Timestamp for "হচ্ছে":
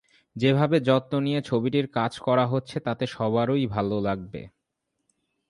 2.47-2.77